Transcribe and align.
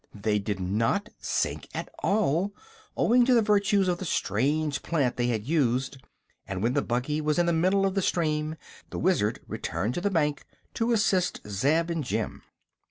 They 0.15 0.39
did 0.39 0.59
not 0.59 1.09
sink 1.19 1.67
at 1.75 1.87
all, 2.01 2.55
owing 2.97 3.23
to 3.27 3.35
the 3.35 3.43
virtues 3.43 3.87
of 3.87 3.99
the 3.99 4.05
strange 4.05 4.81
plant 4.81 5.15
they 5.15 5.27
had 5.27 5.45
used, 5.45 6.01
and 6.47 6.63
when 6.63 6.73
the 6.73 6.81
buggy 6.81 7.21
was 7.21 7.37
in 7.37 7.45
the 7.45 7.53
middle 7.53 7.85
of 7.85 7.93
the 7.93 8.01
stream 8.01 8.55
the 8.89 8.97
Wizard 8.97 9.41
returned 9.47 9.93
to 9.93 10.01
the 10.01 10.09
bank 10.09 10.43
to 10.73 10.91
assist 10.91 11.41
Zeb 11.47 11.91
and 11.91 12.03
Jim. 12.03 12.41